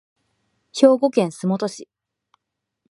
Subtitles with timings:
[0.73, 1.87] 兵庫県洲本市